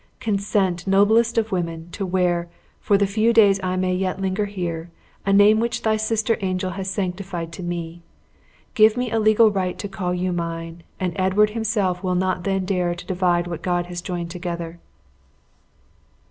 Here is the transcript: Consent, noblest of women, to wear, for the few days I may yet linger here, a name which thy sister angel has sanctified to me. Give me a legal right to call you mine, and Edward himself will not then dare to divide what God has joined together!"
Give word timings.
Consent, 0.19 0.87
noblest 0.87 1.37
of 1.37 1.51
women, 1.51 1.89
to 1.91 2.07
wear, 2.07 2.49
for 2.79 2.97
the 2.97 3.05
few 3.05 3.31
days 3.31 3.59
I 3.61 3.75
may 3.75 3.93
yet 3.93 4.19
linger 4.19 4.45
here, 4.47 4.89
a 5.27 5.31
name 5.31 5.59
which 5.59 5.83
thy 5.83 5.95
sister 5.95 6.39
angel 6.41 6.71
has 6.71 6.89
sanctified 6.89 7.51
to 7.51 7.61
me. 7.61 8.01
Give 8.73 8.97
me 8.97 9.11
a 9.11 9.19
legal 9.19 9.51
right 9.51 9.77
to 9.77 9.87
call 9.87 10.15
you 10.15 10.33
mine, 10.33 10.81
and 10.99 11.13
Edward 11.17 11.51
himself 11.51 12.01
will 12.03 12.15
not 12.15 12.45
then 12.45 12.65
dare 12.65 12.95
to 12.95 13.05
divide 13.05 13.45
what 13.45 13.61
God 13.61 13.85
has 13.85 14.01
joined 14.01 14.31
together!" 14.31 14.79